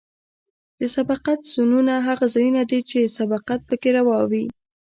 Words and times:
د 0.79 0.81
سبقت 0.95 1.39
زونونه 1.53 1.93
هغه 2.07 2.25
ځایونه 2.33 2.61
دي 2.71 2.79
چې 2.89 3.13
سبقت 3.17 3.59
پکې 3.69 3.89
روا 3.97 4.19
دی 4.31 4.45